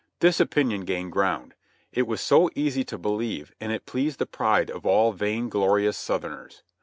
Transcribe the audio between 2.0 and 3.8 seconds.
was so easy to believe, and